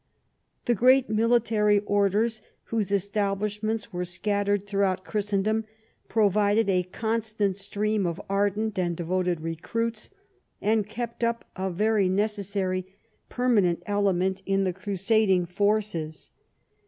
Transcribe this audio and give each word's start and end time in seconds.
The 0.65 0.73
great 0.73 1.11
Military 1.11 1.77
Orders, 1.81 2.41
whose 2.63 2.91
establishments 2.91 3.93
were 3.93 4.03
scattered 4.03 4.65
throughout 4.65 5.03
Christendom, 5.03 5.63
provided 6.09 6.67
a 6.67 6.81
constant 6.89 7.55
stream 7.55 8.07
of 8.07 8.19
ardent 8.27 8.79
and 8.79 8.97
devoted 8.97 9.41
recruits, 9.41 10.09
and 10.59 10.89
kept 10.89 11.23
up 11.23 11.45
a 11.55 11.69
very 11.69 12.09
necessary 12.09 12.87
permanent 13.29 13.83
element 13.85 14.41
in 14.47 14.63
the 14.63 14.73
crusading 14.73 15.45
forces. 15.45 16.31